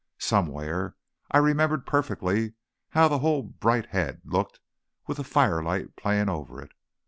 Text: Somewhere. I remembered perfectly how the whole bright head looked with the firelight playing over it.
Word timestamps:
Somewhere. 0.17 0.95
I 1.29 1.37
remembered 1.37 1.85
perfectly 1.85 2.53
how 2.89 3.07
the 3.07 3.19
whole 3.19 3.43
bright 3.43 3.89
head 3.89 4.21
looked 4.25 4.59
with 5.05 5.17
the 5.17 5.23
firelight 5.23 5.95
playing 5.95 6.27
over 6.27 6.59
it. 6.59 6.71